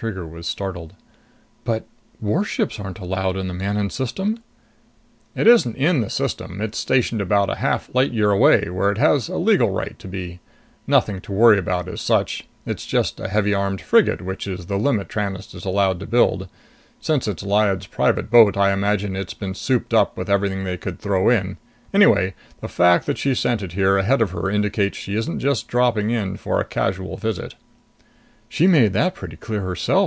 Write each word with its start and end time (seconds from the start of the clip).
Trigger 0.00 0.26
was 0.26 0.46
startled. 0.46 0.92
"But 1.64 1.86
warships 2.20 2.78
aren't 2.78 2.98
allowed 2.98 3.38
in 3.38 3.46
Manon 3.56 3.88
System!" 3.88 4.40
"It 5.34 5.46
isn't 5.46 5.76
in 5.78 6.02
the 6.02 6.10
system. 6.10 6.60
It's 6.60 6.76
stationed 6.76 7.22
a 7.22 7.54
half 7.54 7.88
light 7.94 8.12
year 8.12 8.30
away, 8.30 8.68
where 8.68 8.90
it 8.90 8.98
has 8.98 9.30
a 9.30 9.38
legal 9.38 9.70
right 9.70 9.98
to 9.98 10.06
be. 10.06 10.40
Nothing 10.86 11.22
to 11.22 11.32
worry 11.32 11.56
about 11.56 11.88
as 11.88 12.02
such. 12.02 12.46
It's 12.66 12.84
just 12.84 13.18
a 13.18 13.28
heavy 13.28 13.54
armed 13.54 13.80
frigate, 13.80 14.20
which 14.20 14.46
is 14.46 14.66
the 14.66 14.78
limit 14.78 15.08
Tranest 15.08 15.54
is 15.54 15.64
allowed 15.64 16.00
to 16.00 16.06
build. 16.06 16.50
Since 17.00 17.26
it's 17.26 17.42
Lyad's 17.42 17.86
private 17.86 18.30
boat, 18.30 18.58
I 18.58 18.74
imagine 18.74 19.16
it's 19.16 19.32
been 19.32 19.54
souped 19.54 19.94
up 19.94 20.18
with 20.18 20.28
everything 20.28 20.64
they 20.64 20.76
could 20.76 20.98
throw 20.98 21.30
in. 21.30 21.56
Anyway, 21.94 22.34
the 22.60 22.68
fact 22.68 23.06
that 23.06 23.16
she 23.16 23.34
sent 23.34 23.62
it 23.62 23.72
here 23.72 23.96
ahead 23.96 24.20
of 24.20 24.32
her 24.32 24.50
indicates 24.50 24.98
she 24.98 25.16
isn't 25.16 25.38
just 25.40 25.66
dropping 25.66 26.10
in 26.10 26.36
for 26.36 26.60
a 26.60 26.64
casual 26.66 27.16
visit." 27.16 27.54
"She 28.46 28.68
made 28.68 28.92
that 28.92 29.16
pretty 29.16 29.36
clear 29.36 29.62
herself!" 29.62 30.02